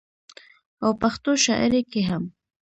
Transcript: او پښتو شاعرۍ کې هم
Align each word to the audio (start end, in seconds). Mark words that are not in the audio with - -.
او 0.83 0.91
پښتو 1.01 1.31
شاعرۍ 1.43 1.81
کې 1.91 2.01
هم 2.09 2.23